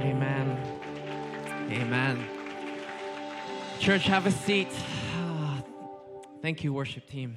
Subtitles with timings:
[0.00, 0.58] Amen.
[1.70, 2.24] Amen.
[3.78, 4.68] Church, have a seat.
[6.42, 7.36] Thank you, worship team.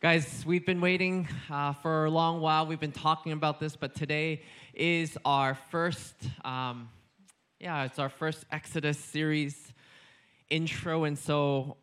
[0.00, 2.66] Guys, we've been waiting uh, for a long while.
[2.66, 4.42] We've been talking about this, but today
[4.74, 6.14] is our first,
[6.44, 6.90] um,
[7.58, 9.72] yeah, it's our first Exodus series
[10.50, 11.04] intro.
[11.04, 11.78] And so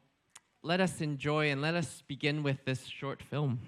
[0.62, 3.60] let us enjoy and let us begin with this short film.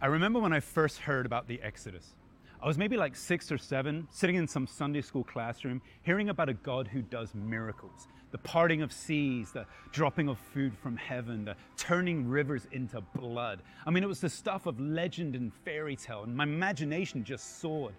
[0.00, 2.14] I remember when I first heard about the Exodus.
[2.62, 6.48] I was maybe like six or seven, sitting in some Sunday school classroom, hearing about
[6.48, 11.46] a God who does miracles the parting of seas, the dropping of food from heaven,
[11.46, 13.62] the turning rivers into blood.
[13.86, 17.58] I mean, it was the stuff of legend and fairy tale, and my imagination just
[17.58, 17.94] soared.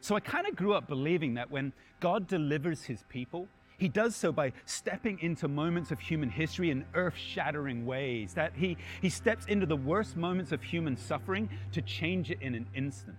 [0.00, 4.14] So I kind of grew up believing that when God delivers his people, he does
[4.14, 9.08] so by stepping into moments of human history in earth shattering ways, that he, he
[9.08, 13.16] steps into the worst moments of human suffering to change it in an instant.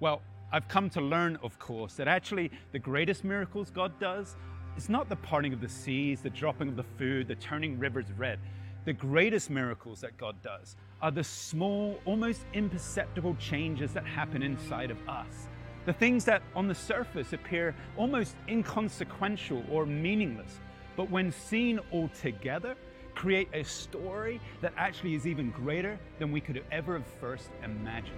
[0.00, 0.22] Well,
[0.52, 4.36] I've come to learn, of course, that actually the greatest miracles God does
[4.76, 8.06] is not the parting of the seas, the dropping of the food, the turning rivers
[8.16, 8.38] red.
[8.84, 14.90] The greatest miracles that God does are the small, almost imperceptible changes that happen inside
[14.90, 15.48] of us
[15.86, 20.60] the things that on the surface appear almost inconsequential or meaningless,
[20.96, 22.74] but when seen all together,
[23.14, 28.16] create a story that actually is even greater than we could ever have first imagined.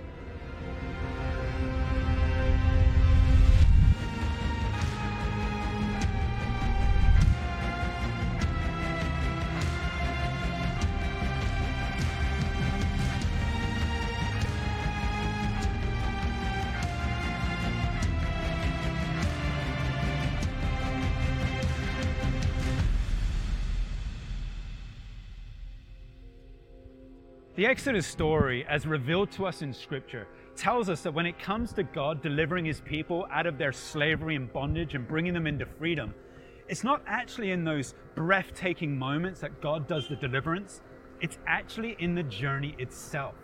[27.67, 31.73] The Exodus story, as revealed to us in Scripture, tells us that when it comes
[31.73, 35.67] to God delivering his people out of their slavery and bondage and bringing them into
[35.67, 36.15] freedom,
[36.69, 40.81] it's not actually in those breathtaking moments that God does the deliverance,
[41.21, 43.35] it's actually in the journey itself.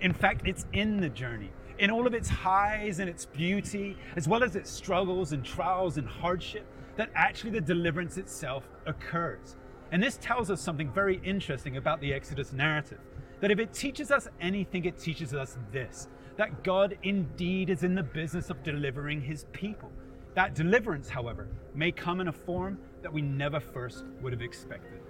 [0.00, 1.50] In fact, it's in the journey,
[1.80, 5.98] in all of its highs and its beauty, as well as its struggles and trials
[5.98, 9.56] and hardship, that actually the deliverance itself occurs.
[9.90, 13.00] And this tells us something very interesting about the Exodus narrative
[13.42, 16.08] that if it teaches us anything, it teaches us this
[16.38, 19.90] that God indeed is in the business of delivering his people.
[20.34, 25.01] That deliverance, however, may come in a form that we never first would have expected.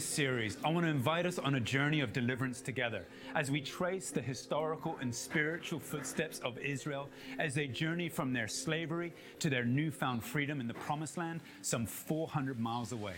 [0.00, 3.60] This series, I want to invite us on a journey of deliverance together as we
[3.60, 9.50] trace the historical and spiritual footsteps of Israel as they journey from their slavery to
[9.50, 13.12] their newfound freedom in the Promised Land, some 400 miles away.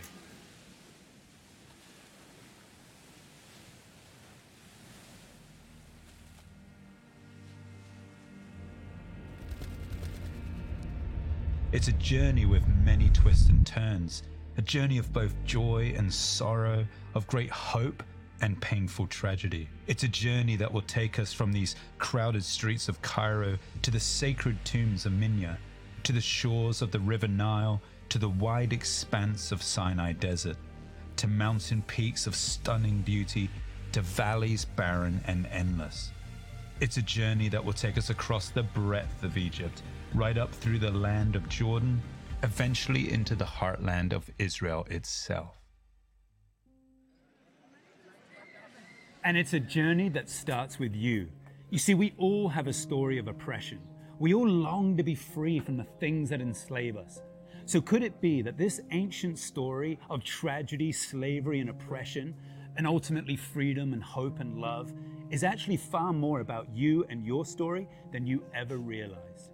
[11.70, 14.24] It's a journey with many twists and turns
[14.56, 18.02] a journey of both joy and sorrow, of great hope
[18.40, 19.68] and painful tragedy.
[19.86, 24.00] It's a journey that will take us from these crowded streets of Cairo to the
[24.00, 25.56] sacred tombs of Minya,
[26.02, 30.56] to the shores of the River Nile, to the wide expanse of Sinai Desert,
[31.16, 33.48] to mountain peaks of stunning beauty,
[33.92, 36.10] to valleys barren and endless.
[36.80, 39.82] It's a journey that will take us across the breadth of Egypt,
[40.14, 42.02] right up through the land of Jordan
[42.42, 45.56] eventually into the heartland of Israel itself.
[49.24, 51.28] And it's a journey that starts with you.
[51.70, 53.78] You see, we all have a story of oppression.
[54.18, 57.22] We all long to be free from the things that enslave us.
[57.64, 62.34] So, could it be that this ancient story of tragedy, slavery, and oppression,
[62.76, 64.92] and ultimately freedom and hope and love,
[65.30, 69.50] is actually far more about you and your story than you ever realized?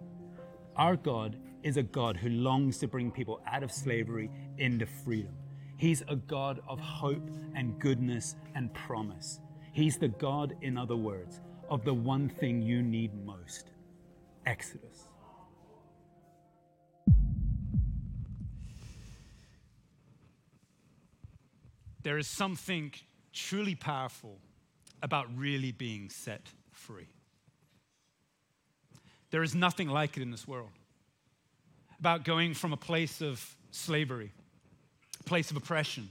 [0.75, 5.33] Our God is a God who longs to bring people out of slavery into freedom.
[5.77, 9.39] He's a God of hope and goodness and promise.
[9.71, 11.39] He's the God, in other words,
[11.69, 13.71] of the one thing you need most
[14.45, 15.05] Exodus.
[22.01, 22.93] There is something
[23.33, 24.39] truly powerful
[25.03, 27.09] about really being set free.
[29.31, 30.71] There is nothing like it in this world
[31.99, 34.31] about going from a place of slavery,
[35.19, 36.09] a place of oppression,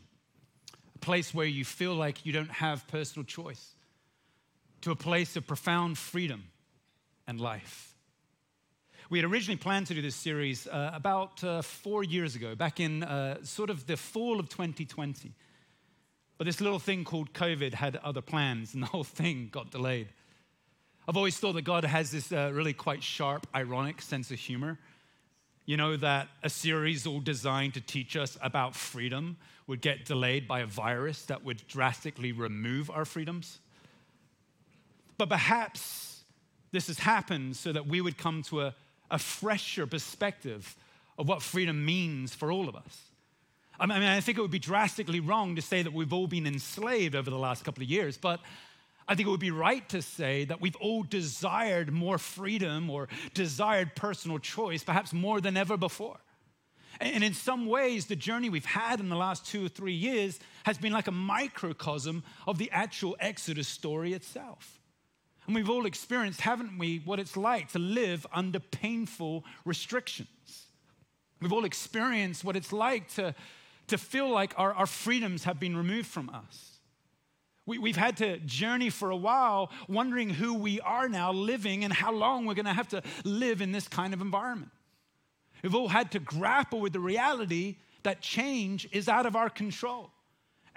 [0.94, 3.75] a place where you feel like you don't have personal choice,
[4.82, 6.44] to a place of profound freedom
[7.26, 7.94] and life.
[9.11, 12.79] We had originally planned to do this series uh, about uh, four years ago, back
[12.79, 15.32] in uh, sort of the fall of 2020.
[16.37, 20.08] But this little thing called COVID had other plans, and the whole thing got delayed.
[21.08, 24.79] I've always thought that God has this uh, really quite sharp, ironic sense of humor.
[25.69, 29.37] You know, that a series all designed to teach us about freedom
[29.67, 33.59] would get delayed by a virus that would drastically remove our freedoms.
[35.19, 36.23] But perhaps
[36.73, 38.75] this has happened so that we would come to a,
[39.11, 40.75] a fresher perspective
[41.19, 43.03] of what freedom means for all of us.
[43.79, 46.47] I mean, I think it would be drastically wrong to say that we've all been
[46.47, 48.41] enslaved over the last couple of years, but
[49.08, 53.08] I think it would be right to say that we've all desired more freedom or
[53.32, 56.19] desired personal choice, perhaps more than ever before.
[57.00, 60.38] And in some ways, the journey we've had in the last two or three years
[60.64, 64.78] has been like a microcosm of the actual Exodus story itself.
[65.46, 70.66] And we've all experienced, haven't we, what it's like to live under painful restrictions.
[71.40, 73.34] We've all experienced what it's like to,
[73.87, 76.77] to feel like our, our freedoms have been removed from us.
[77.69, 81.93] We, have had to journey for a while wondering who we are now living and
[81.93, 84.70] how long we're going to have to live in this kind of environment.
[85.62, 90.11] We've all had to grapple with the reality that change is out of our control.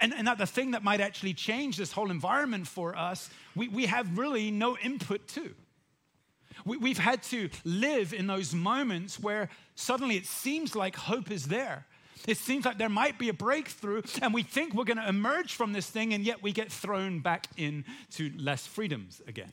[0.00, 3.68] And, and that the thing that might actually change this whole environment for us, we,
[3.68, 5.54] we have really no input to.
[6.66, 11.46] We, we've had to live in those moments where suddenly it seems like hope is
[11.46, 11.86] there
[12.26, 15.54] it seems like there might be a breakthrough, and we think we're going to emerge
[15.54, 19.52] from this thing, and yet we get thrown back into less freedoms again.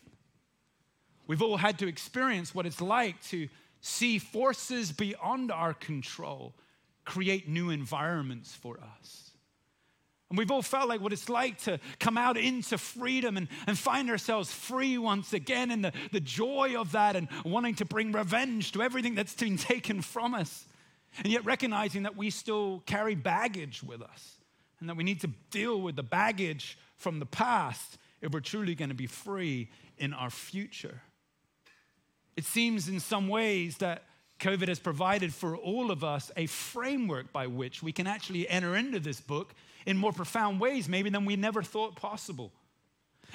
[1.27, 3.49] We've all had to experience what it's like to
[3.81, 6.53] see forces beyond our control
[7.05, 9.31] create new environments for us.
[10.29, 13.75] And we've all felt like what it's like to come out into freedom and, and
[13.75, 18.11] find ourselves free once again, and the, the joy of that, and wanting to bring
[18.11, 20.67] revenge to everything that's been taken from us.
[21.17, 24.37] And yet recognizing that we still carry baggage with us
[24.79, 28.75] and that we need to deal with the baggage from the past if we're truly
[28.75, 31.01] going to be free in our future.
[32.37, 34.03] It seems in some ways that
[34.39, 38.75] COVID has provided for all of us a framework by which we can actually enter
[38.75, 39.53] into this book
[39.85, 42.51] in more profound ways, maybe than we never thought possible.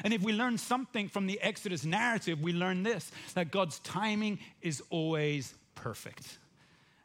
[0.03, 4.39] And if we learn something from the Exodus narrative, we learn this that God's timing
[4.63, 6.39] is always perfect.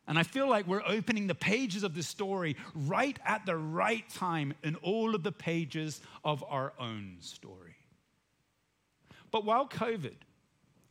[0.10, 4.10] And I feel like we're opening the pages of the story right at the right
[4.10, 7.76] time in all of the pages of our own story.
[9.30, 10.16] But while COVID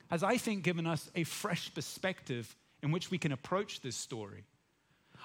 [0.09, 4.45] has, I think, given us a fresh perspective in which we can approach this story,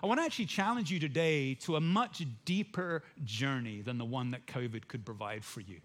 [0.01, 4.31] I want to actually challenge you today to a much deeper journey than the one
[4.31, 5.81] that COVID could provide for you.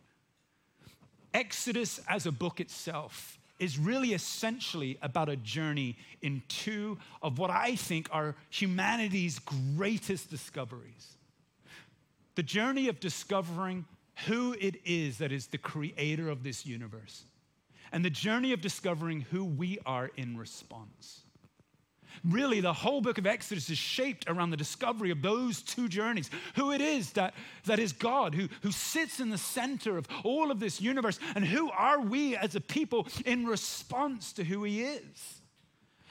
[1.35, 7.51] Exodus as a book itself is really essentially about a journey in two of what
[7.51, 9.39] I think are humanity's
[9.77, 11.19] greatest discoveries
[12.39, 13.85] the journey of discovering
[14.27, 17.25] who it is that is the creator of this universe,
[17.91, 21.23] and the journey of discovering who we are in response.
[22.25, 26.31] Really, the whole book of Exodus is shaped around the discovery of those two journeys.
[26.57, 27.35] Who it is that,
[27.65, 31.45] that is God, who, who sits in the center of all of this universe, and
[31.45, 35.39] who are we as a people in response to who He is.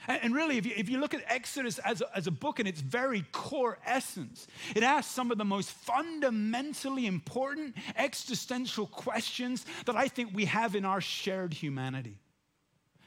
[0.06, 2.66] And, really, if you, if you look at Exodus as a, as a book in
[2.66, 9.96] its very core essence, it asks some of the most fundamentally important existential questions that
[9.96, 12.16] I think we have in our shared humanity.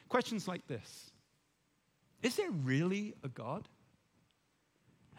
[0.09, 1.10] Questions like this
[2.21, 3.67] is there really a God?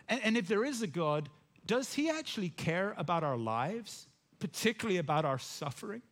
[0.09, 1.29] And, and if there is a God,
[1.67, 4.07] does he actually care about our lives,
[4.39, 6.03] particularly about our suffering?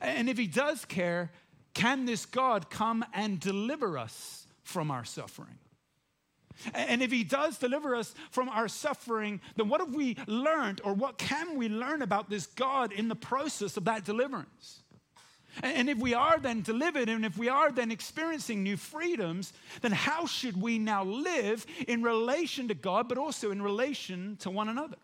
[0.00, 1.30] And if he does care,
[1.74, 5.58] can this God come and deliver us from our suffering?
[6.74, 10.92] And if he does deliver us from our suffering, then what have we learned or
[10.92, 14.82] what can we learn about this God in the process of that deliverance?
[15.62, 19.92] And if we are then delivered and if we are then experiencing new freedoms, then
[19.92, 24.68] how should we now live in relation to God, but also in relation to one
[24.68, 24.96] another?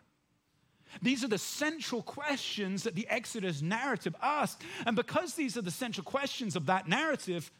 [1.02, 4.64] These are the central questions that the Exodus narrative asks.
[4.86, 7.50] And because these are the central questions of that narrative,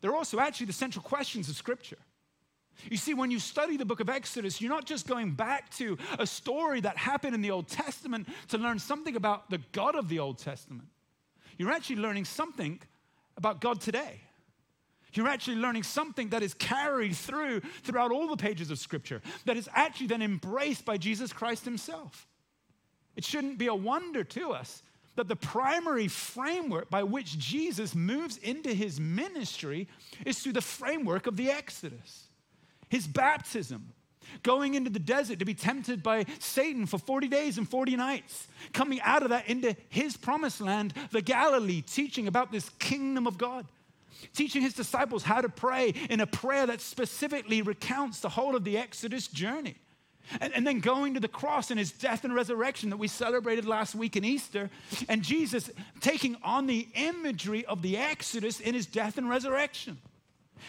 [0.00, 1.98] they're also actually the central questions of Scripture.
[2.88, 5.98] You see, when you study the book of Exodus, you're not just going back to
[6.20, 10.08] a story that happened in the Old Testament to learn something about the God of
[10.08, 10.88] the Old Testament
[11.58, 12.80] you're actually learning something
[13.36, 14.22] about God today.
[15.12, 19.56] You're actually learning something that is carried through throughout all the pages of Scripture, that
[19.56, 22.26] is actually then embraced by Jesus Christ Himself.
[23.16, 24.82] It shouldn't be a wonder to us
[25.18, 29.88] that the primary framework by which Jesus moves into his ministry
[30.24, 32.28] is through the framework of the Exodus.
[32.88, 33.92] His baptism,
[34.42, 38.48] going into the desert to be tempted by Satan for 40 days and 40 nights,
[38.72, 43.38] coming out of that into his promised land, the Galilee, teaching about this kingdom of
[43.38, 43.66] God
[44.34, 48.64] teaching his disciples how to pray in a prayer that specifically recounts the whole of
[48.64, 49.76] the Exodus journey.
[50.40, 53.64] And, and, then going to the cross and his death and resurrection that we celebrated
[53.64, 54.68] last week in Easter,
[55.08, 55.70] and Jesus
[56.00, 59.96] taking on the imagery of the Exodus in his death and resurrection.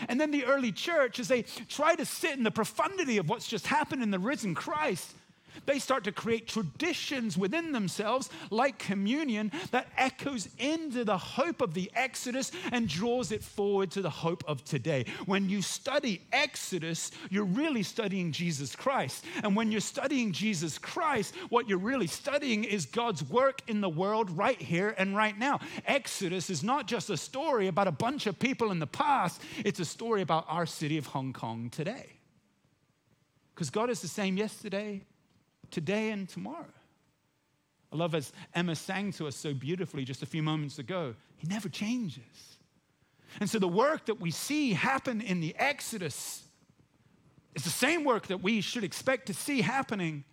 [0.07, 3.47] And then the early church, as they try to sit in the profundity of what's
[3.47, 5.15] just happened in the risen Christ,
[5.65, 11.73] they start to create traditions within themselves, like communion, that echoes into the hope of
[11.73, 15.05] the Exodus and draws it forward to the hope of today.
[15.25, 19.25] When you study Exodus, you're really studying Jesus Christ.
[19.43, 23.89] And when you're studying Jesus Christ, what you're really studying is God's work in the
[23.89, 25.59] world right here and right now.
[25.85, 29.79] Exodus is not just a story about a bunch of people in the past, it's
[29.79, 32.07] a story about our city of Hong Kong today.
[33.53, 35.01] Because God is the same yesterday,
[35.71, 36.73] today and tomorrow.
[37.91, 41.47] I love as Emma sang to us so beautifully just a few moments ago, He
[41.47, 42.57] never changes.
[43.39, 46.43] And so the work that we see happen in the Exodus
[47.55, 50.23] is the same work that we should expect to see happening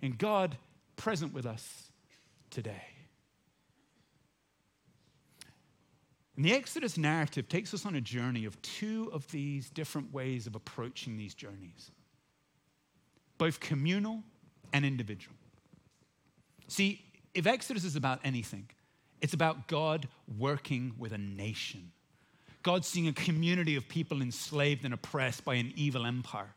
[0.00, 0.56] in God
[0.96, 1.90] present with us
[2.50, 2.82] today.
[6.36, 10.46] And the Exodus narrative takes us on a journey of two of these different ways
[10.46, 11.90] of approaching these journeys
[13.38, 14.22] both communal
[14.74, 15.36] and individual.
[16.68, 17.02] See,
[17.32, 18.68] if Exodus is about anything,
[19.22, 21.92] it's about God working with a nation.
[22.62, 26.54] God seeing a community of people enslaved and oppressed by an evil empire.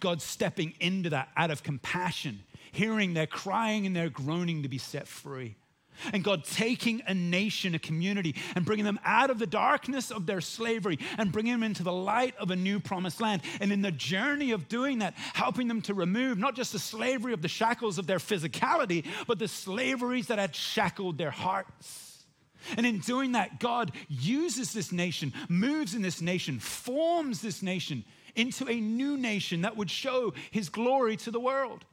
[0.00, 2.40] God stepping into that out of compassion,
[2.72, 5.56] hearing their crying and their groaning to be set free
[6.12, 10.26] and God taking a nation, a community, and bringing them out of the darkness of
[10.26, 13.42] their slavery and bringing them into the light of a new promised land.
[13.60, 17.32] And in the journey of doing that, helping them to remove not just the slavery
[17.32, 22.24] of the shackles of their physicality, but the slaveries that had shackled their hearts.
[22.76, 28.04] And in doing that, God uses this nation, moves in this nation, forms this nation
[28.34, 31.84] into a new nation that would show his glory to the world.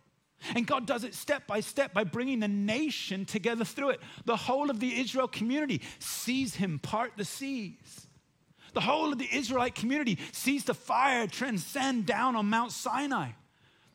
[0.54, 4.01] And God does it step by step by bringing the nation together through it.
[4.25, 8.08] The whole of the Israel community sees him part the seas.
[8.74, 13.30] The whole of the Israelite community sees the fire transcend down on Mount Sinai.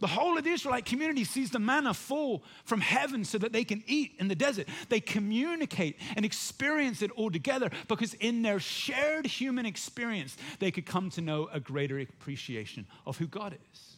[0.00, 3.64] The whole of the Israelite community sees the manna fall from heaven so that they
[3.64, 4.66] can eat in the desert.
[4.88, 10.86] They communicate and experience it all together because, in their shared human experience, they could
[10.86, 13.89] come to know a greater appreciation of who God is.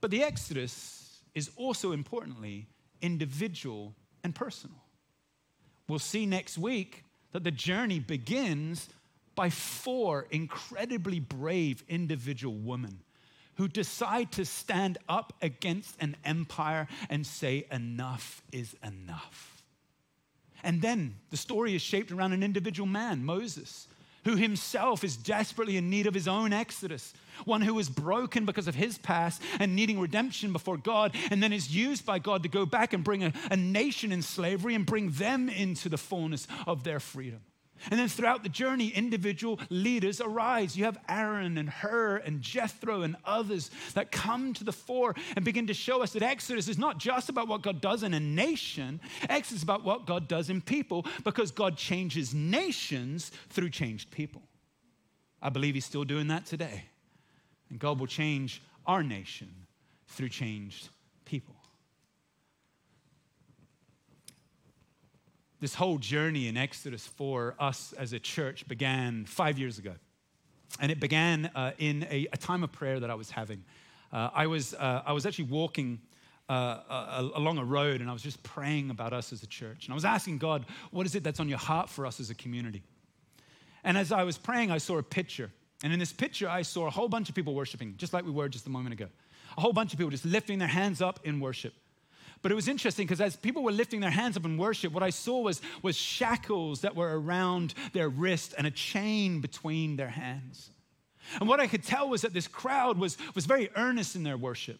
[0.00, 2.66] But the Exodus is also importantly
[3.00, 4.76] individual and personal.
[5.88, 8.88] We'll see next week that the journey begins
[9.34, 13.00] by four incredibly brave individual women
[13.56, 19.62] who decide to stand up against an empire and say, Enough is enough.
[20.62, 23.87] And then the story is shaped around an individual man, Moses,
[24.28, 27.14] who himself is desperately in need of his own exodus,
[27.46, 31.50] one who is broken because of his past and needing redemption before God, and then
[31.50, 34.84] is used by God to go back and bring a, a nation in slavery and
[34.84, 37.40] bring them into the fullness of their freedom.
[37.90, 40.76] And then throughout the journey, individual leaders arise.
[40.76, 45.44] You have Aaron and Hur and Jethro and others that come to the fore and
[45.44, 48.20] begin to show us that Exodus is not just about what God does in a
[48.20, 54.10] nation, Exodus is about what God does in people because God changes nations through changed
[54.10, 54.42] people.
[55.40, 56.84] I believe He's still doing that today.
[57.70, 59.48] And God will change our nation
[60.08, 60.88] through changed
[61.24, 61.54] people.
[65.60, 69.94] This whole journey in Exodus for us as a church began five years ago.
[70.80, 73.64] And it began uh, in a, a, time of prayer that I was having.
[74.12, 76.00] Uh, I, was, uh, I was actually walking
[76.48, 79.86] uh, along a road and I was just praying about us as a church.
[79.86, 82.30] And I was asking God, what is it that's on your heart for us as
[82.30, 82.82] a community?
[83.82, 85.50] And as I was praying, I saw a picture.
[85.82, 88.30] And in this picture, I saw a whole bunch of people worshiping, just like we
[88.30, 89.08] were just a moment ago.
[89.56, 91.74] A whole bunch of people just lifting their hands up in worship.
[92.42, 95.02] But it was interesting because as people were lifting their hands up in worship, what
[95.02, 100.08] I saw was, was shackles that were around their wrist and a chain between their
[100.08, 100.70] hands.
[101.40, 104.36] And what I could tell was that this crowd was, was very earnest in their
[104.36, 104.78] worship.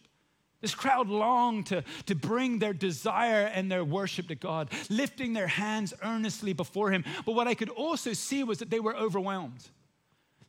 [0.61, 5.47] This crowd longed to, to bring their desire and their worship to God, lifting their
[5.47, 7.05] hands earnestly before Him.
[7.25, 9.69] But what I could also see was that they were overwhelmed,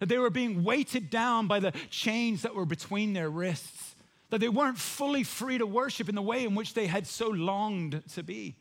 [0.01, 3.95] that they were being weighted down by the chains that were between their wrists
[4.31, 7.29] that they weren't fully free to worship in the way in which they had so
[7.29, 8.57] longed to be.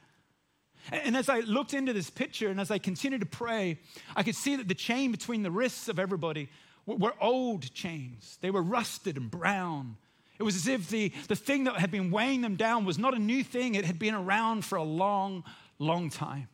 [0.91, 3.77] And as I looked into this picture and as I continued to pray,
[4.15, 6.49] I could see that the chain between the wrists of everybody
[6.85, 8.37] were old chains.
[8.41, 9.97] They were rusted and brown.
[10.39, 13.13] It was as if the, the thing that had been weighing them down was not
[13.13, 15.43] a new thing, it had been around for a long,
[15.77, 16.47] long time.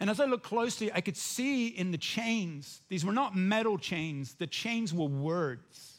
[0.00, 3.78] And as I looked closely, I could see in the chains, these were not metal
[3.78, 5.95] chains, the chains were words.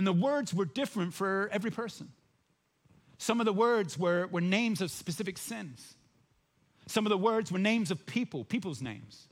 [0.00, 2.08] And the words were different for every person.
[3.18, 5.94] Some of the words were, were names of specific sins.
[6.86, 9.28] Some of the words were names of people, people's names.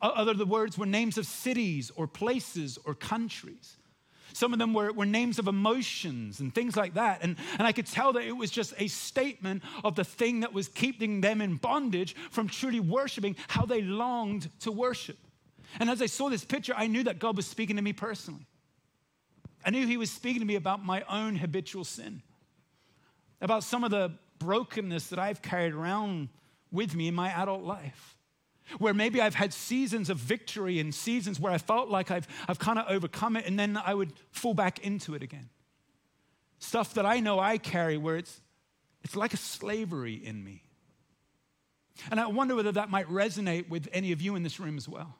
[0.00, 3.76] Other the words were names of cities or places or countries.
[4.34, 7.24] Some of them were, were names of emotions and things like that.
[7.24, 10.52] And, and I could tell that it was just a statement of the thing that
[10.52, 15.18] was keeping them in bondage from truly worshiping how they longed to worship.
[15.80, 18.46] And as I saw this picture, I knew that God was speaking to me personally.
[19.68, 22.22] I knew He was speaking to me about my own habitual sin,
[23.42, 26.30] about some of the brokenness that I've carried around
[26.72, 28.16] with me in my adult life.
[28.78, 32.58] Where maybe I've had seasons of victory and seasons where I felt like I've, I've
[32.58, 35.50] kind of overcome it, and then I would fall back into it again.
[36.60, 38.40] Stuff that I know I carry where it's,
[39.02, 40.62] it's like a slavery in me.
[42.10, 44.88] And I wonder whether that might resonate with any of you in this room as
[44.88, 45.18] well.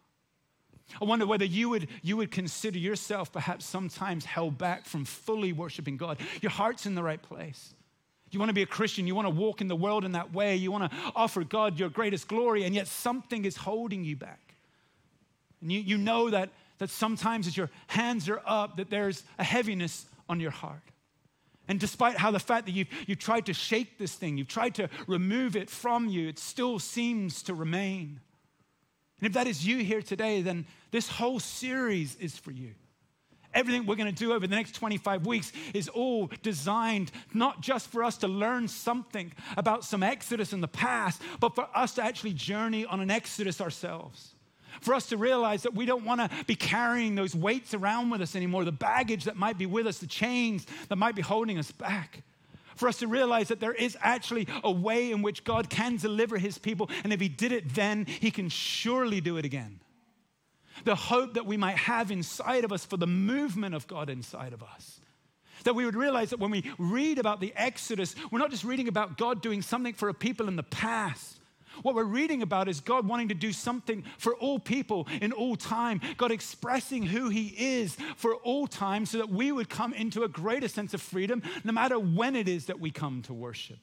[1.01, 5.53] I wonder whether you would, you would consider yourself perhaps sometimes held back from fully
[5.53, 6.19] worshiping God.
[6.41, 7.75] Your heart's in the right place.
[8.31, 9.07] You want to be a Christian.
[9.07, 10.57] You want to walk in the world in that way.
[10.57, 14.55] You want to offer God your greatest glory, and yet something is holding you back.
[15.61, 19.45] And you, you know that, that sometimes as your hands are up, that there's a
[19.45, 20.83] heaviness on your heart.
[21.69, 24.75] And despite how the fact that you've, you've tried to shake this thing, you've tried
[24.77, 28.21] to remove it from you, it still seems to remain.
[29.21, 32.75] And if that is you here today, then this whole series is for you.
[33.55, 37.89] Everything we're going to do over the next 25 weeks is all designed not just
[37.89, 42.05] for us to learn something about some Exodus in the past, but for us to
[42.05, 44.35] actually journey on an Exodus ourselves.
[44.83, 48.21] For us to realize that we don't want to be carrying those weights around with
[48.21, 51.59] us anymore, the baggage that might be with us, the chains that might be holding
[51.59, 52.23] us back.
[52.77, 56.39] For us to realize that there is actually a way in which God can deliver
[56.39, 59.81] his people, and if he did it then, he can surely do it again
[60.85, 64.53] the hope that we might have inside of us for the movement of God inside
[64.53, 65.01] of us.
[65.65, 68.89] That we would realize that when we read about the Exodus, we're not just reading
[68.89, 71.39] about God doing something for a people in the past.
[71.83, 75.57] What we're reading about is God wanting to do something for all people in all
[75.57, 80.25] time, God expressing who He is for all time so that we would come into
[80.25, 83.79] a greater sense of freedom no matter when it is that we come to worship.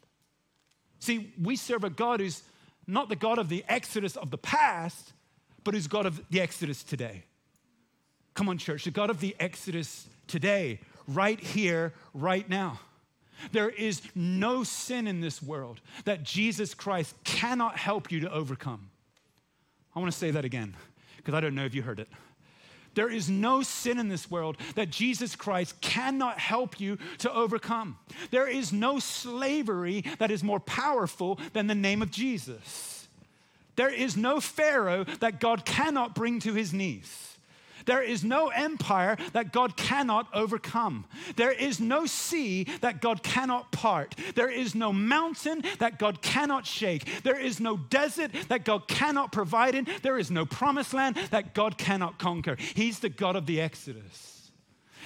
[0.99, 2.41] See, we serve a God who's
[2.88, 5.13] not the God of the Exodus of the past,
[5.65, 7.25] but who's God of the Exodus today.
[8.36, 12.80] Come on, church, the God of the Exodus today, right here, right now.
[13.51, 18.89] There is no sin in this world that Jesus Christ cannot help you to overcome.
[19.93, 20.75] I want to say that again
[21.17, 22.08] because I don't know if you heard it.
[22.93, 27.97] There is no sin in this world that Jesus Christ cannot help you to overcome.
[28.32, 32.94] There is no slavery that is more powerful than the name of Jesus.
[33.76, 37.36] There is no Pharaoh that God cannot bring to his knees.
[37.86, 41.06] There is no empire that God cannot overcome.
[41.36, 44.16] There is no sea that God cannot part.
[44.34, 47.24] There is no mountain that God cannot shake.
[47.24, 49.88] There is no desert that God cannot provide in.
[50.02, 52.56] There is no promised land that God cannot conquer.
[52.56, 54.35] He's the God of the Exodus.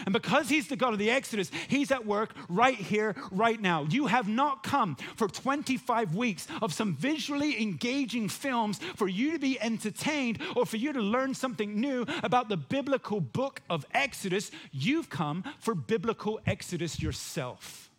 [0.06, 3.84] And because He's the God of the Exodus, He's at work right here, right now.
[3.90, 9.40] You have not come for 25 weeks of some visually engaging films for you to
[9.40, 14.52] be entertained or for you to learn something new about the biblical book of Exodus.
[14.72, 17.90] You've come for biblical Exodus yourself.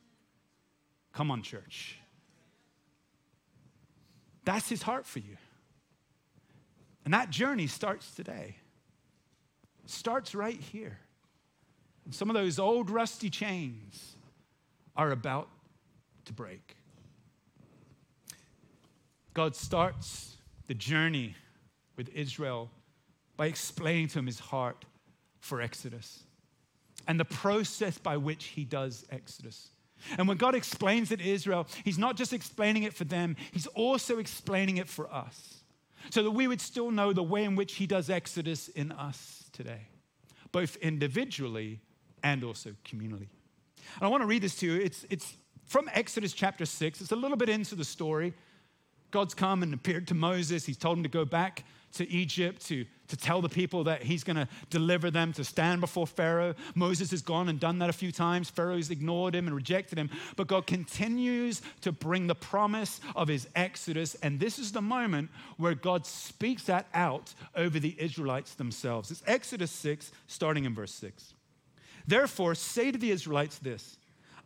[1.12, 1.98] Come on, church.
[4.44, 5.36] That's His heart for you.
[7.04, 8.56] And that journey starts today.
[9.86, 10.98] starts right here.
[12.10, 14.16] Some of those old rusty chains
[14.96, 15.48] are about
[16.24, 16.76] to break.
[19.34, 20.36] God starts
[20.66, 21.36] the journey
[21.96, 22.70] with Israel
[23.36, 24.84] by explaining to him his heart
[25.38, 26.24] for Exodus
[27.06, 29.70] and the process by which he does Exodus.
[30.18, 33.66] And when God explains it to Israel, he's not just explaining it for them, he's
[33.68, 35.62] also explaining it for us
[36.10, 39.44] so that we would still know the way in which he does Exodus in us
[39.52, 39.88] today,
[40.52, 41.80] both individually
[42.22, 43.28] and also communally.
[43.96, 44.80] And I want to read this to you.
[44.80, 45.34] It's, it's
[45.66, 47.00] from Exodus chapter 6.
[47.00, 48.34] It's a little bit into the story.
[49.10, 50.64] God's come and appeared to Moses.
[50.64, 54.22] He's told him to go back to Egypt to, to tell the people that he's
[54.22, 56.54] going to deliver them, to stand before Pharaoh.
[56.74, 58.48] Moses has gone and done that a few times.
[58.48, 60.10] Pharaoh's ignored him and rejected him.
[60.36, 64.14] But God continues to bring the promise of his exodus.
[64.16, 69.10] And this is the moment where God speaks that out over the Israelites themselves.
[69.10, 71.34] It's Exodus 6, starting in verse 6.
[72.06, 73.98] Therefore, say to the Israelites this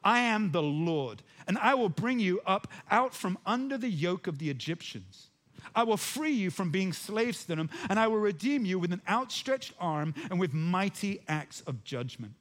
[0.03, 4.27] I am the Lord, and I will bring you up out from under the yoke
[4.27, 5.29] of the Egyptians.
[5.75, 8.93] I will free you from being slaves to them, and I will redeem you with
[8.93, 12.35] an outstretched arm and with mighty acts of judgment.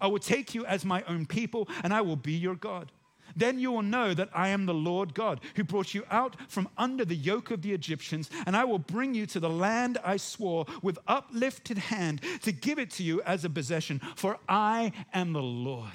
[0.00, 2.90] I will take you as my own people, and I will be your God.
[3.36, 6.68] Then you will know that I am the Lord God, who brought you out from
[6.78, 10.16] under the yoke of the Egyptians, and I will bring you to the land I
[10.16, 15.32] swore with uplifted hand to give it to you as a possession, for I am
[15.34, 15.92] the Lord.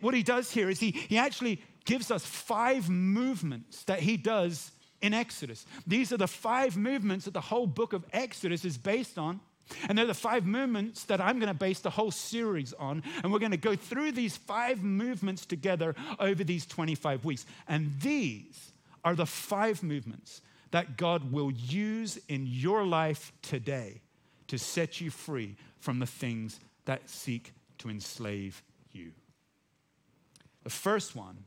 [0.00, 4.72] What he does here is he, he actually gives us five movements that he does
[5.00, 5.66] in Exodus.
[5.86, 9.40] These are the five movements that the whole book of Exodus is based on.
[9.88, 13.02] And they're the five movements that I'm going to base the whole series on.
[13.22, 17.46] And we're going to go through these five movements together over these 25 weeks.
[17.66, 18.72] And these
[19.04, 24.00] are the five movements that God will use in your life today
[24.48, 29.12] to set you free from the things that seek to enslave you.
[30.64, 31.44] The first one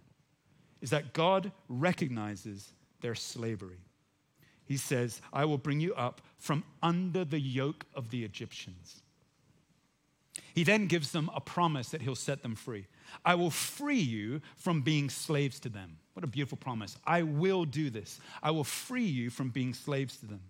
[0.82, 3.80] is that God recognizes their slavery.
[4.66, 9.02] He says, I will bring you up from under the yoke of the Egyptians.
[10.56, 12.88] He then gives them a promise that he'll set them free.
[13.24, 15.98] I will free you from being slaves to them.
[16.14, 16.98] What a beautiful promise.
[17.06, 18.20] I will do this.
[18.42, 20.42] I will free you from being slaves to them.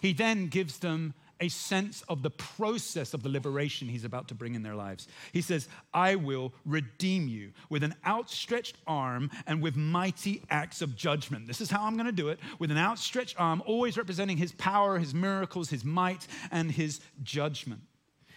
[0.00, 4.34] He then gives them a sense of the process of the liberation he's about to
[4.34, 5.08] bring in their lives.
[5.32, 10.96] He says, I will redeem you with an outstretched arm and with mighty acts of
[10.96, 11.46] judgment.
[11.46, 14.52] This is how I'm going to do it with an outstretched arm, always representing his
[14.52, 17.82] power, his miracles, his might, and his judgment.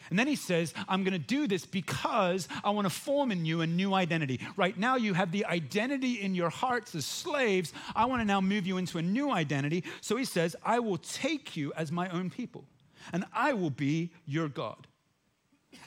[0.10, 3.46] And then he says, I'm going to do this because I want to form in
[3.46, 4.42] you a new identity.
[4.58, 7.72] Right now, you have the identity in your hearts as slaves.
[7.96, 9.86] I want to now move you into a new identity.
[10.02, 12.66] So he says, I will take you as my own people
[13.14, 14.88] and I will be your God.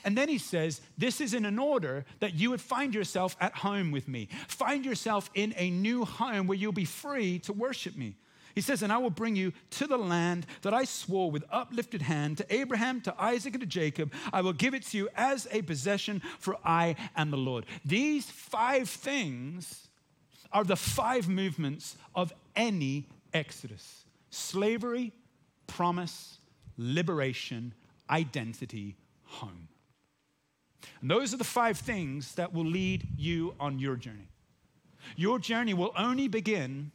[0.05, 3.55] And then he says, This is in an order that you would find yourself at
[3.55, 4.29] home with me.
[4.49, 8.17] Find yourself in a new home where you'll be free to worship me.
[8.55, 12.03] He says, And I will bring you to the land that I swore with uplifted
[12.03, 14.13] hand to Abraham, to Isaac, and to Jacob.
[14.33, 17.67] I will give it to you as a possession, for I am the Lord.
[17.85, 19.89] These five things
[20.53, 25.13] are the five movements of any exodus slavery,
[25.67, 26.39] promise,
[26.77, 27.75] liberation,
[28.11, 29.69] identity, home.
[31.01, 34.29] And those are the five things that will lead you on your journey.
[35.17, 36.91] Your journey will only begin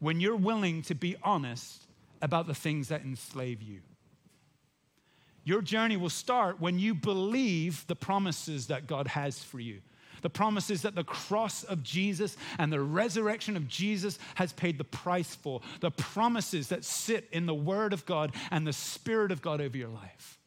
[0.00, 1.84] when you're willing to be honest
[2.20, 3.80] about the things that enslave you.
[5.44, 9.80] Your journey will start when you believe the promises that God has for you
[10.24, 14.84] the promises that the cross of Jesus and the resurrection of Jesus has paid the
[14.84, 19.42] price for, the promises that sit in the Word of God and the Spirit of
[19.42, 20.38] God over your life.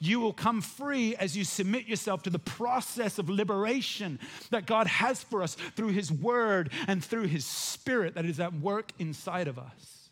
[0.00, 4.18] You will come free as you submit yourself to the process of liberation
[4.52, 8.54] that God has for us through His Word and through His Spirit that is at
[8.54, 10.08] work inside of us.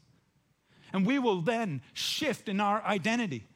[0.93, 3.47] And we will then shift in our identity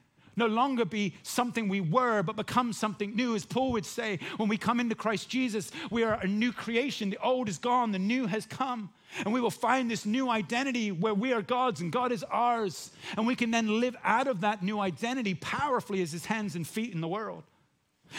[0.41, 3.37] no longer be something we were, but become something new.
[3.37, 7.11] As Paul would say, when we come into Christ Jesus, we are a new creation.
[7.11, 8.91] The old is gone, the new has come.
[9.25, 12.91] And we will find this new identity where we are God's and God is ours.
[13.17, 16.67] And we can then live out of that new identity powerfully as his hands and
[16.67, 17.45] feet in the world.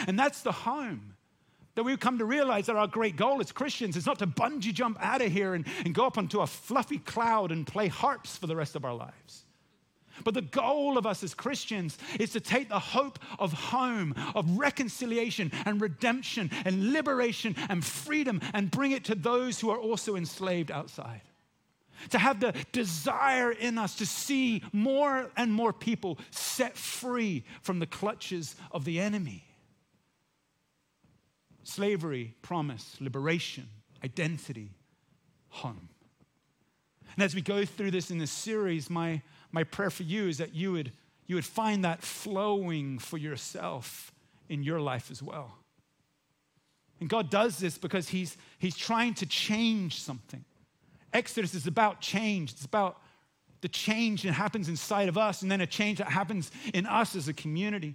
[0.06, 1.14] And that's the home
[1.74, 4.72] that we've come to realize that our great goal as Christians is not to bungee
[4.72, 8.36] jump out of here and, and go up onto a fluffy cloud and play harps
[8.36, 9.44] for the rest of our lives.
[10.24, 14.58] But the goal of us as Christians is to take the hope of home, of
[14.58, 20.16] reconciliation and redemption and liberation and freedom and bring it to those who are also
[20.16, 21.22] enslaved outside.
[22.10, 27.78] To have the desire in us to see more and more people set free from
[27.78, 29.44] the clutches of the enemy.
[31.62, 33.68] Slavery, promise, liberation,
[34.02, 34.70] identity,
[35.48, 35.88] home.
[37.16, 39.22] And as we go through this in this series, my
[39.52, 40.92] my prayer for you is that you would,
[41.26, 44.10] you would find that flowing for yourself
[44.48, 45.52] in your life as well.
[46.98, 50.44] And God does this because he's, he's trying to change something.
[51.12, 52.98] Exodus is about change, it's about
[53.60, 57.14] the change that happens inside of us and then a change that happens in us
[57.14, 57.94] as a community.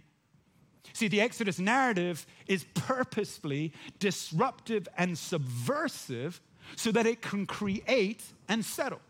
[0.93, 6.39] See, the Exodus narrative is purposefully disruptive and subversive
[6.75, 9.01] so that it can create and settle.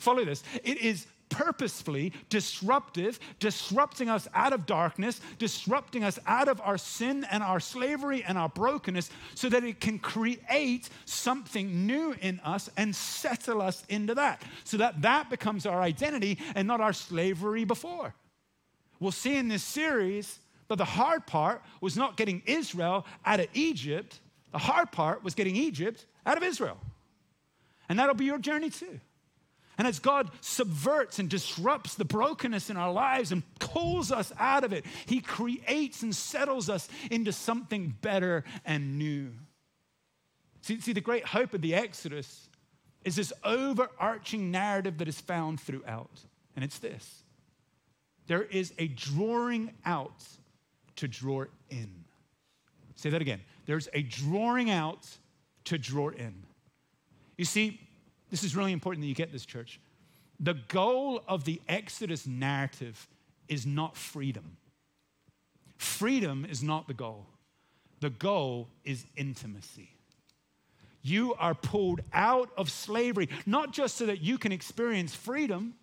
[0.00, 0.42] Follow this.
[0.64, 7.24] It is purposefully disruptive, disrupting us out of darkness, disrupting us out of our sin
[7.30, 12.68] and our slavery and our brokenness, so that it can create something new in us
[12.76, 17.64] and settle us into that, so that that becomes our identity and not our slavery
[17.64, 18.12] before.
[18.98, 23.46] We'll see in this series that the hard part was not getting Israel out of
[23.54, 24.18] Egypt,
[24.52, 26.78] the hard part was getting Egypt out of Israel.
[27.88, 29.00] And that'll be your journey too.
[29.80, 34.62] And as God subverts and disrupts the brokenness in our lives and pulls us out
[34.62, 39.30] of it, He creates and settles us into something better and new.
[40.60, 42.50] See, see, the great hope of the Exodus
[43.06, 46.10] is this overarching narrative that is found throughout.
[46.54, 47.22] And it's this
[48.26, 50.22] there is a drawing out
[50.96, 52.04] to draw in.
[52.96, 53.40] Say that again.
[53.64, 55.08] There's a drawing out
[55.64, 56.34] to draw in.
[57.38, 57.80] You see,
[58.30, 59.80] this is really important that you get this, church.
[60.38, 63.08] The goal of the Exodus narrative
[63.48, 64.56] is not freedom.
[65.76, 67.26] Freedom is not the goal.
[68.00, 69.90] The goal is intimacy.
[71.02, 75.74] You are pulled out of slavery, not just so that you can experience freedom.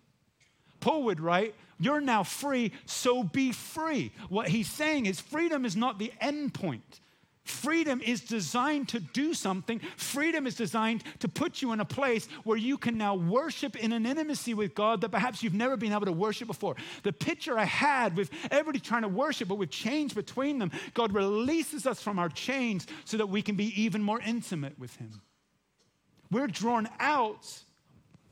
[0.80, 4.12] Paul would write, You're now free, so be free.
[4.28, 7.00] What he's saying is, freedom is not the end point.
[7.48, 9.80] Freedom is designed to do something.
[9.96, 13.92] Freedom is designed to put you in a place where you can now worship in
[13.92, 16.76] an intimacy with God that perhaps you've never been able to worship before.
[17.04, 21.14] The picture I had with everybody trying to worship, but with chains between them, God
[21.14, 25.22] releases us from our chains so that we can be even more intimate with Him.
[26.30, 27.50] We're drawn out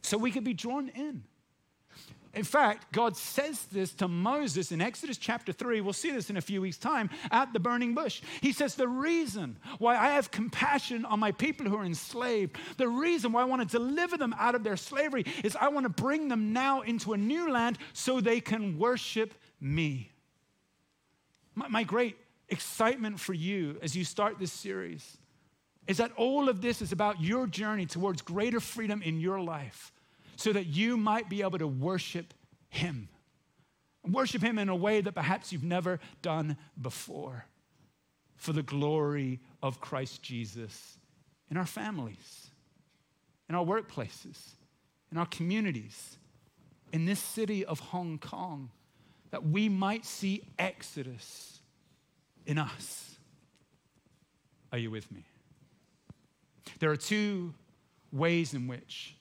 [0.02, 1.24] so we can be drawn in.
[2.36, 5.80] In fact, God says this to Moses in Exodus chapter 3.
[5.80, 8.20] We'll see this in a few weeks' time at the burning bush.
[8.42, 12.88] He says, The reason why I have compassion on my people who are enslaved, the
[12.88, 15.88] reason why I want to deliver them out of their slavery is I want to
[15.88, 20.12] bring them now into a new land so they can worship me.
[21.54, 22.18] My, my great
[22.50, 25.16] excitement for you as you start this series
[25.86, 29.90] is that all of this is about your journey towards greater freedom in your life
[30.36, 32.32] so that you might be able to worship
[32.68, 33.08] Him.
[34.04, 37.46] Worship Him in a way that perhaps you've never done before
[38.36, 40.98] for the glory of Christ Jesus
[41.50, 42.50] in our families,
[43.48, 44.38] in our workplaces,
[45.10, 46.18] in our communities,
[46.92, 48.70] in this city of Hong Kong,
[49.30, 51.60] that we might see Exodus
[52.44, 53.16] in us.
[54.72, 55.24] Are you with me?
[56.78, 57.54] There are two
[58.12, 59.16] ways in which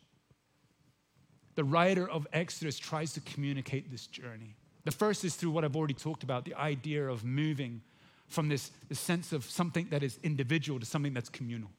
[1.56, 4.56] the writer of Exodus tries to communicate this journey.
[4.84, 7.82] The first is through what I've already talked about the idea of moving
[8.28, 11.70] from this, this sense of something that is individual to something that's communal.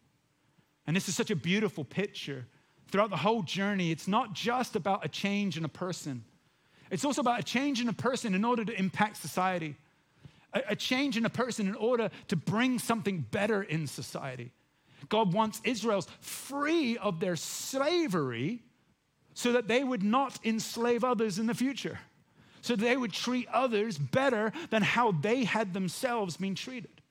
[0.86, 2.46] And this is such a beautiful picture.
[2.90, 6.24] Throughout the whole journey, it's not just about a change in a person,
[6.90, 9.74] it's also about a change in a person in order to impact society,
[10.52, 14.52] a, a change in a person in order to bring something better in society.
[15.08, 18.62] God wants Israel's free of their slavery
[19.36, 21.98] so that they would not enslave others in the future,
[22.62, 27.02] so that they would treat others better than how they had themselves been treated.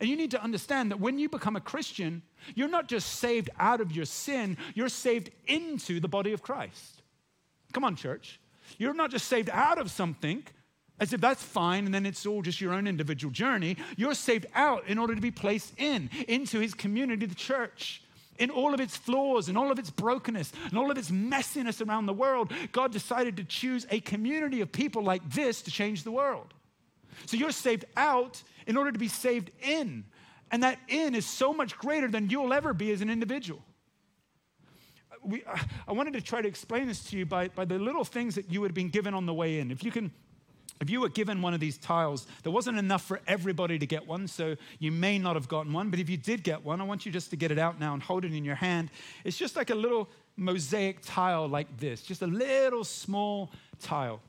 [0.00, 2.22] And you need to understand that when you become a Christian,
[2.56, 7.02] you're not just saved out of your sin, you're saved into the body of Christ.
[7.72, 8.40] Come on, church.
[8.76, 10.42] You're not just saved out of something
[10.98, 13.76] as if that's fine and then it's all just your own individual journey.
[13.96, 18.02] You're saved out in order to be placed in, into his community, the church
[18.38, 21.86] in all of its flaws and all of its brokenness and all of its messiness
[21.86, 26.02] around the world, God decided to choose a community of people like this to change
[26.02, 26.54] the world.
[27.26, 30.04] So you're saved out in order to be saved in.
[30.50, 33.62] And that in is so much greater than you'll ever be as an individual.
[35.24, 35.42] We,
[35.88, 38.52] I wanted to try to explain this to you by, by the little things that
[38.52, 39.70] you would have been given on the way in.
[39.70, 40.12] If you can
[40.80, 44.06] if you were given one of these tiles, there wasn't enough for everybody to get
[44.06, 45.90] one, so you may not have gotten one.
[45.90, 47.94] But if you did get one, I want you just to get it out now
[47.94, 48.90] and hold it in your hand.
[49.24, 54.20] It's just like a little mosaic tile like this, just a little small tile.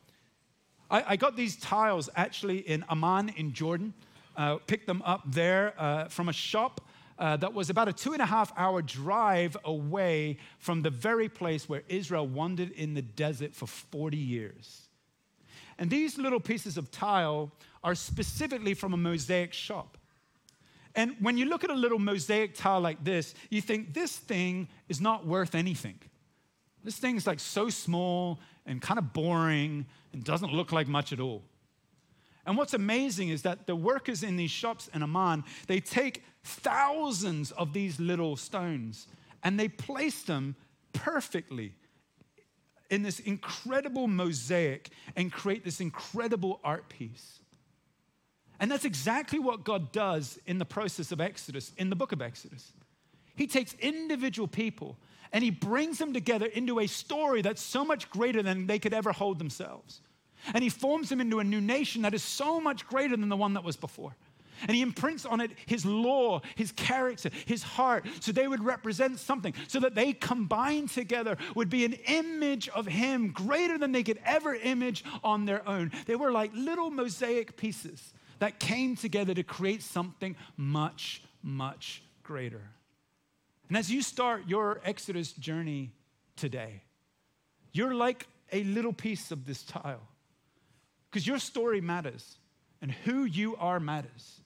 [0.90, 3.94] I, I got these tiles actually in Amman in Jordan.
[4.36, 6.82] Uh, picked them up there uh, from a shop
[7.20, 11.28] uh, that was about a two and a half hour drive away from the very
[11.28, 14.87] place where Israel wandered in the desert for 40 years.
[15.78, 17.52] And these little pieces of tile
[17.84, 19.98] are specifically from a mosaic shop.
[20.96, 24.68] And when you look at a little mosaic tile like this, you think this thing
[24.90, 26.00] is not worth anything.
[26.84, 31.14] This thing is like so small and kind of boring and doesn't look like much
[31.14, 31.44] at all.
[32.48, 37.52] And what's amazing is that the workers in these shops in Amman, they take thousands
[37.52, 39.08] of these little stones
[39.44, 40.56] and they place them
[40.94, 41.76] perfectly
[42.90, 47.40] in this incredible mosaic and create this incredible art piece.
[48.60, 52.22] And that's exactly what God does in the process of Exodus, in the book of
[52.22, 52.74] Exodus.
[53.36, 54.98] He takes individual people
[55.32, 58.94] and he brings them together into a story that's so much greater than they could
[58.94, 60.02] ever hold themselves.
[60.54, 63.38] And he forms them into a new nation that is so much greater than the
[63.38, 64.16] one that was before.
[64.62, 69.20] And he imprints on it his law, his character, his heart, so they would represent
[69.20, 74.04] something, so that they combined together would be an image of him greater than they
[74.04, 75.92] could ever image on their own.
[76.06, 82.62] They were like little mosaic pieces that came together to create something much, much greater.
[83.68, 85.92] And as you start your Exodus journey
[86.36, 86.84] today,
[87.74, 90.08] you're like a little piece of this tile
[91.10, 92.38] because your story matters
[92.82, 94.42] and who you are matters.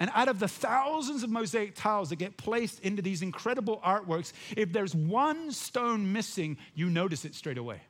[0.00, 4.32] And out of the thousands of mosaic tiles that get placed into these incredible artworks,
[4.56, 7.80] if there's one stone missing, you notice it straight away.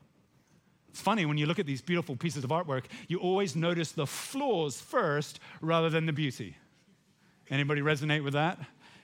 [0.88, 4.06] It's funny when you look at these beautiful pieces of artwork, you always notice the
[4.06, 6.56] flaws first rather than the beauty.
[7.50, 8.58] Anybody resonate with that?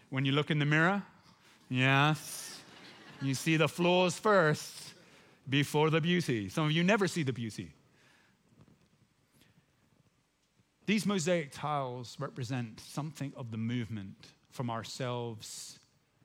[0.08, 1.02] When you look in the mirror,
[1.68, 2.60] yes,
[3.20, 4.94] you see the flaws first
[5.48, 6.48] before the beauty.
[6.48, 7.73] Some of you never see the beauty.
[10.86, 15.78] These mosaic tiles represent something of the movement from ourselves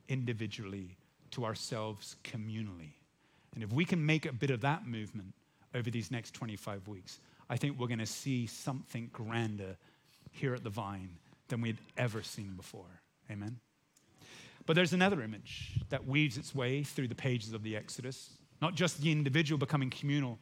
[0.09, 0.97] individually
[1.31, 2.93] to ourselves communally.
[3.55, 5.33] And if we can make a bit of that movement
[5.73, 7.19] over these next 25 weeks,
[7.49, 9.77] I think we're going to see something grander
[10.31, 11.17] here at the Vine
[11.47, 13.01] than we'd ever seen before.
[13.31, 13.59] Amen.
[14.65, 18.75] But there's another image that weaves its way through the pages of the Exodus, not
[18.75, 20.37] just the individual becoming communal,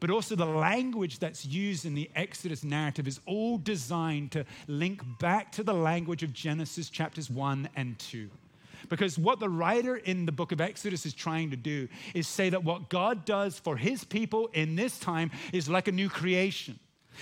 [0.00, 5.02] but also the language that's used in the Exodus narrative is all designed to link
[5.18, 8.28] back to the language of Genesis chapters 1 and 2.
[8.88, 12.50] Because what the writer in the book of Exodus is trying to do is say
[12.50, 16.78] that what God does for his people in this time is like a new creation.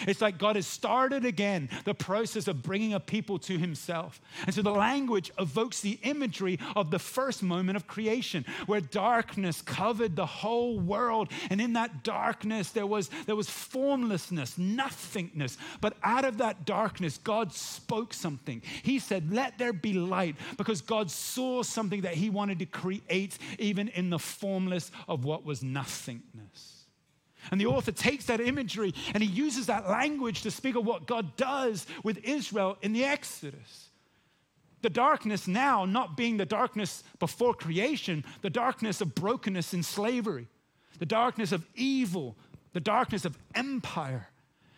[0.06, 4.20] It's like God has started again the process of bringing a people to himself.
[4.46, 9.62] And so the language evokes the imagery of the first moment of creation where darkness
[9.62, 11.30] covered the whole world.
[11.50, 15.58] And in that darkness, there was, there was formlessness, nothingness.
[15.80, 18.62] But out of that darkness, God spoke something.
[18.82, 23.38] He said, Let there be light, because God saw something that he wanted to create
[23.58, 26.73] even in the formless of what was nothingness.
[27.50, 31.06] And the author takes that imagery and he uses that language to speak of what
[31.06, 33.88] God does with Israel in the Exodus.
[34.82, 40.46] The darkness now not being the darkness before creation, the darkness of brokenness and slavery,
[40.98, 42.36] the darkness of evil,
[42.74, 44.28] the darkness of empire.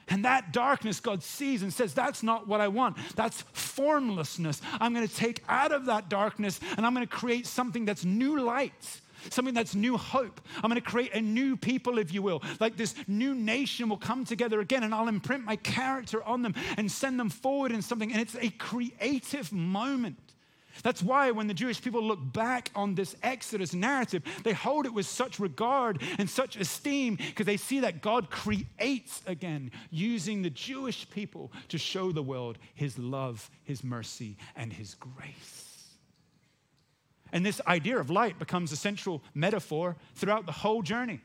[0.08, 2.96] And that darkness God sees and says, That's not what I want.
[3.16, 4.62] That's formlessness.
[4.80, 8.04] I'm going to take out of that darkness and I'm going to create something that's
[8.04, 9.00] new light
[9.30, 10.40] something that's new hope.
[10.56, 12.42] I'm going to create a new people, if you will.
[12.60, 16.54] Like this new nation will come together again, and I'll imprint my character on them
[16.76, 18.12] and send them forward in something.
[18.12, 20.18] And it's a creative moment.
[20.82, 24.92] That's why when the Jewish people look back on this Exodus narrative, they hold it
[24.92, 30.50] with such regard and such esteem because they see that God creates again, using the
[30.50, 35.75] Jewish people to show the world his love, his mercy, and his grace.
[37.32, 41.20] And this idea of light becomes a central metaphor throughout the whole journey.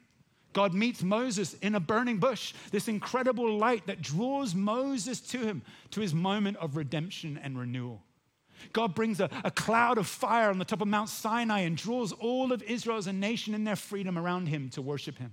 [0.54, 5.62] God meets Moses in a burning bush, this incredible light that draws Moses to him,
[5.92, 8.04] to his moment of redemption and renewal.
[8.74, 12.12] God brings a, a, cloud of fire on the top of Mount Sinai and draws
[12.12, 15.32] all of Israel as a nation in their freedom around him to worship him.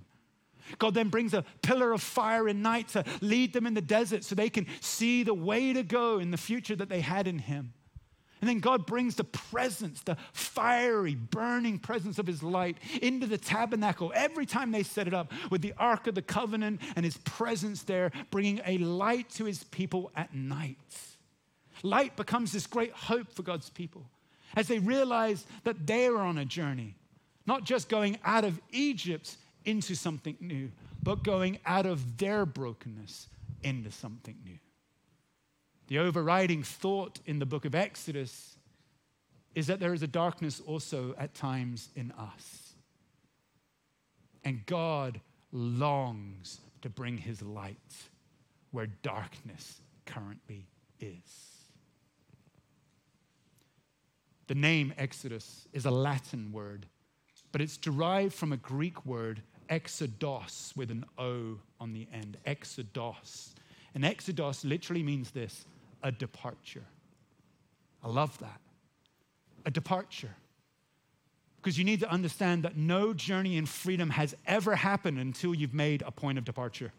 [0.77, 4.23] God then brings a pillar of fire in night to lead them in the desert
[4.23, 7.39] so they can see the way to go in the future that they had in
[7.39, 7.73] him.
[8.41, 13.37] And then God brings the presence, the fiery, burning presence of his light into the
[13.37, 17.17] tabernacle every time they set it up with the Ark of the Covenant and his
[17.17, 20.77] presence there, bringing a light to his people at night.
[21.83, 24.05] Light becomes this great hope for God's people
[24.55, 26.95] as they realize that they are on a journey,
[27.45, 30.71] not just going out of Egypt into something new,
[31.03, 33.27] but going out of their brokenness
[33.63, 34.57] into something new.
[35.89, 38.55] The overriding thought in the book of Exodus
[39.55, 42.73] is that there is a darkness also at times in us.
[44.45, 45.19] And God
[45.51, 47.75] longs to bring his light
[48.69, 50.67] where darkness currently
[50.99, 51.57] is.
[54.45, 56.85] The name Exodus is a Latin word,
[57.51, 62.37] but it's derived from a Greek word, exodos, with an O on the end.
[62.45, 63.55] Exodos.
[63.95, 65.65] And exodos literally means this
[66.03, 66.85] a departure.
[68.03, 68.61] I love that.
[69.65, 70.35] A departure.
[71.61, 75.73] Because you need to understand that no journey in freedom has ever happened until you've
[75.73, 76.93] made a point of departure.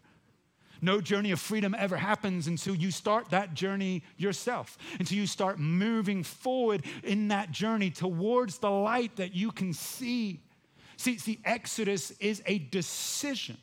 [0.81, 5.59] No journey of freedom ever happens until you start that journey yourself, until you start
[5.59, 10.41] moving forward in that journey towards the light that you can see.
[10.97, 13.57] See, see, Exodus is a decision.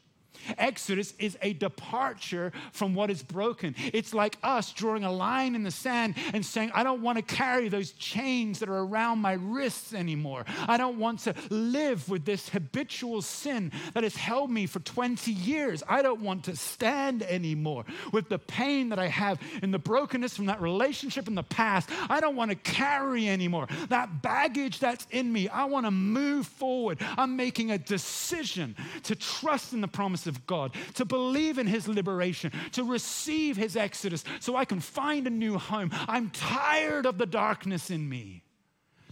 [0.57, 3.74] Exodus is a departure from what is broken.
[3.92, 7.22] It's like us drawing a line in the sand and saying, I don't want to
[7.22, 10.44] carry those chains that are around my wrists anymore.
[10.66, 15.32] I don't want to live with this habitual sin that has held me for 20
[15.32, 15.82] years.
[15.88, 20.36] I don't want to stand anymore with the pain that I have in the brokenness
[20.36, 21.88] from that relationship in the past.
[22.09, 23.68] I don't want to carry anymore.
[23.88, 26.99] That baggage that's in me, I want to move forward.
[27.16, 31.89] I'm making a decision to trust in the promise of God, to believe in His
[31.89, 35.91] liberation, to receive His exodus so I can find a new home.
[36.09, 38.45] I'm tired of the darkness in me.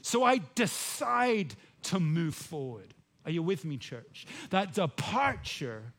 [0.03, 1.55] So I decide
[1.85, 2.95] to move forward.
[3.25, 4.27] Are you with me, church?
[4.51, 5.93] That departure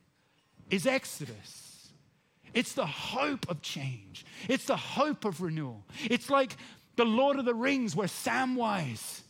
[0.69, 1.91] is Exodus.
[2.53, 4.25] It's the hope of change.
[4.47, 5.85] It's the hope of renewal.
[6.09, 6.55] It's like
[6.95, 9.21] the Lord of the Rings, where Samwise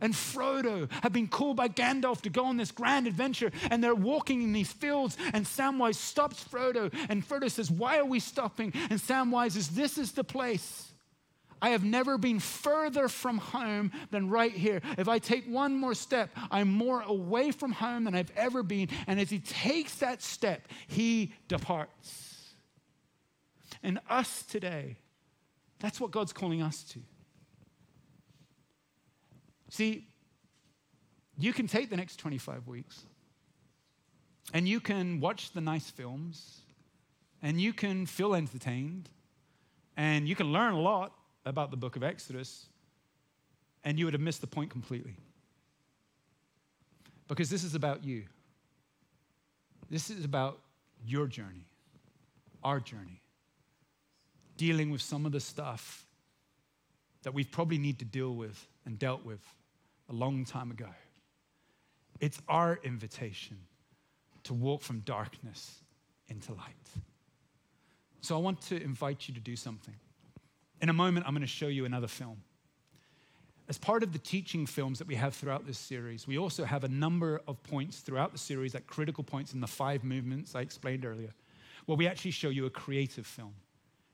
[0.00, 3.94] and Frodo have been called by Gandalf to go on this grand adventure, and they're
[3.94, 8.72] walking in these fields, and Samwise stops Frodo, and Frodo says, Why are we stopping?
[8.90, 10.92] And Samwise says, This is the place.
[11.60, 14.82] I have never been further from home than right here.
[14.98, 18.88] If I take one more step, I'm more away from home than I've ever been.
[19.06, 22.52] And as he takes that step, he departs.
[23.82, 24.96] And us today,
[25.78, 27.00] that's what God's calling us to.
[29.76, 30.08] See,
[31.36, 33.02] you can take the next 25 weeks
[34.54, 36.62] and you can watch the nice films
[37.42, 39.10] and you can feel entertained
[39.94, 41.12] and you can learn a lot
[41.44, 42.68] about the book of Exodus
[43.84, 45.18] and you would have missed the point completely.
[47.28, 48.24] Because this is about you.
[49.90, 50.58] This is about
[51.04, 51.66] your journey,
[52.64, 53.20] our journey,
[54.56, 56.06] dealing with some of the stuff
[57.24, 59.40] that we probably need to deal with and dealt with
[60.08, 60.88] a long time ago.
[62.20, 63.58] It's our invitation
[64.44, 65.82] to walk from darkness
[66.28, 66.74] into light.
[68.20, 69.94] So I want to invite you to do something.
[70.80, 72.42] In a moment, I'm going to show you another film.
[73.68, 76.84] As part of the teaching films that we have throughout this series, we also have
[76.84, 80.60] a number of points throughout the series, like critical points in the five movements I
[80.60, 81.34] explained earlier,
[81.86, 83.54] where we actually show you a creative film.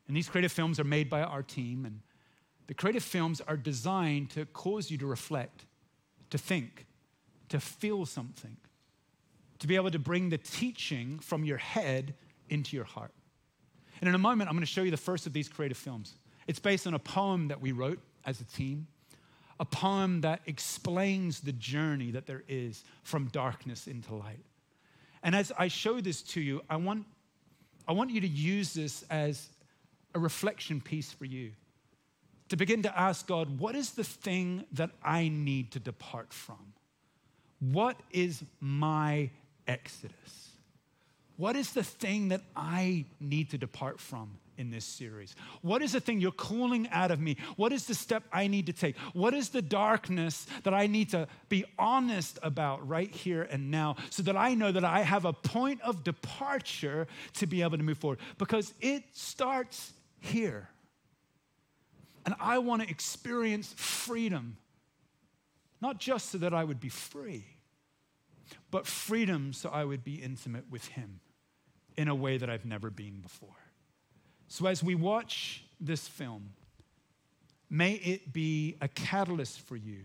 [0.08, 2.00] And these creative films are made by our team, and
[2.66, 5.66] the creative films are designed to cause you to reflect
[6.32, 6.86] to think,
[7.50, 8.56] to feel something,
[9.58, 12.14] to be able to bring the teaching from your head
[12.48, 13.12] into your heart.
[14.00, 16.14] And in a moment, I'm going to show you the first of these creative films.
[16.46, 18.86] It's based on a poem that we wrote as a team,
[19.60, 24.44] a poem that explains the journey that there is from darkness into light.
[25.22, 27.04] And as I show this to you, I want,
[27.86, 29.50] I want you to use this as
[30.14, 31.52] a reflection piece for you
[32.52, 36.74] to begin to ask God, what is the thing that I need to depart from?
[37.60, 39.30] What is my
[39.66, 40.50] exodus?
[41.38, 45.34] What is the thing that I need to depart from in this series?
[45.62, 47.38] What is the thing you're calling out of me?
[47.56, 48.98] What is the step I need to take?
[49.14, 53.96] What is the darkness that I need to be honest about right here and now
[54.10, 57.82] so that I know that I have a point of departure to be able to
[57.82, 58.18] move forward?
[58.36, 60.68] Because it starts here.
[62.24, 64.56] And I want to experience freedom,
[65.80, 67.44] not just so that I would be free,
[68.70, 71.20] but freedom so I would be intimate with Him
[71.96, 73.48] in a way that I've never been before.
[74.48, 76.50] So as we watch this film,
[77.68, 80.04] may it be a catalyst for you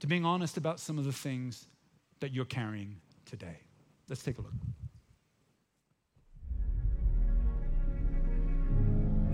[0.00, 1.66] to being honest about some of the things
[2.20, 3.58] that you're carrying today.
[4.08, 4.52] Let's take a look.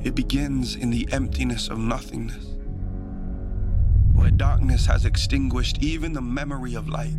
[0.05, 2.47] It begins in the emptiness of nothingness,
[4.15, 7.17] where darkness has extinguished even the memory of light,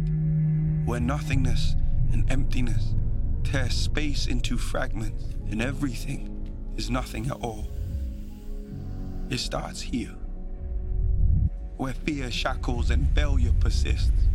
[0.86, 1.75] where nothingness
[2.11, 2.95] and emptiness
[3.43, 6.34] tear space into fragments and everything
[6.78, 7.67] is nothing at all.
[9.30, 10.15] It starts here,
[11.75, 14.30] where fear shackles and failure persists,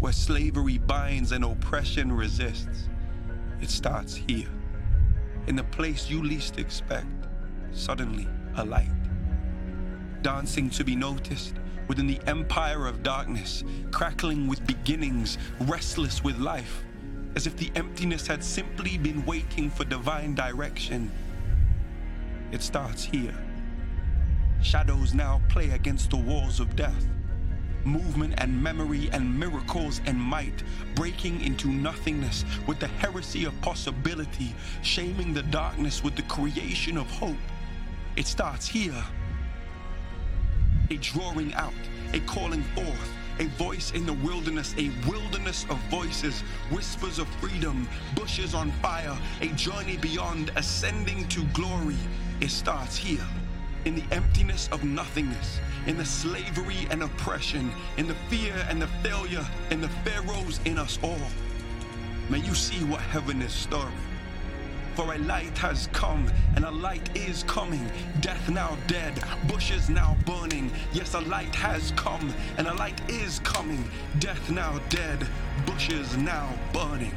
[0.00, 2.88] where slavery binds and oppression resists.
[3.60, 4.50] It starts here,
[5.46, 7.23] in the place you least expect
[7.74, 8.90] suddenly a light.
[10.22, 11.54] Dancing to be noticed
[11.88, 16.82] within the empire of darkness, crackling with beginnings, restless with life,
[17.36, 21.10] as if the emptiness had simply been waiting for divine direction.
[22.52, 23.34] It starts here.
[24.62, 27.06] Shadows now play against the walls of death,
[27.84, 30.62] movement and memory and miracles and might,
[30.94, 37.10] breaking into nothingness with the heresy of possibility, shaming the darkness with the creation of
[37.10, 37.36] hope.
[38.16, 39.04] It starts here.
[40.90, 41.72] A drawing out,
[42.12, 47.88] a calling forth, a voice in the wilderness, a wilderness of voices, whispers of freedom,
[48.14, 51.96] bushes on fire, a journey beyond, ascending to glory.
[52.40, 53.26] It starts here,
[53.84, 58.88] in the emptiness of nothingness, in the slavery and oppression, in the fear and the
[59.02, 61.18] failure, in the pharaohs in us all.
[62.30, 63.92] May you see what heaven is stirring.
[64.94, 67.84] For a light has come, and a light is coming.
[68.20, 70.70] Death now dead, bushes now burning.
[70.92, 73.90] Yes, a light has come, and a light is coming.
[74.20, 75.26] Death now dead,
[75.66, 77.12] bushes now burning.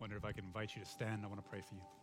[0.00, 1.24] Wonder if I can invite you to stand.
[1.24, 1.99] I want to pray for you.